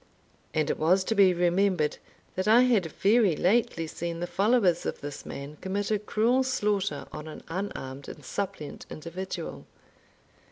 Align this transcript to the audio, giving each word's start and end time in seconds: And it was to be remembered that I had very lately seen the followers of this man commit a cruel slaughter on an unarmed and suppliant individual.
And 0.55 0.71
it 0.71 0.79
was 0.79 1.03
to 1.03 1.13
be 1.13 1.31
remembered 1.31 1.97
that 2.33 2.47
I 2.47 2.61
had 2.61 2.87
very 2.87 3.35
lately 3.35 3.85
seen 3.85 4.19
the 4.19 4.25
followers 4.25 4.83
of 4.83 4.99
this 4.99 5.27
man 5.27 5.57
commit 5.61 5.91
a 5.91 5.99
cruel 5.99 6.41
slaughter 6.41 7.05
on 7.11 7.27
an 7.27 7.43
unarmed 7.47 8.09
and 8.09 8.25
suppliant 8.25 8.87
individual. 8.89 9.67